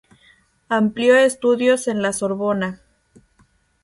[0.69, 2.81] Amplió estudios en la Sorbona.